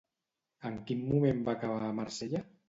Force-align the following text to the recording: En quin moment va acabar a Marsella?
En 0.69 0.79
quin 0.87 1.03
moment 1.11 1.45
va 1.51 1.55
acabar 1.59 1.91
a 1.91 1.93
Marsella? 2.01 2.43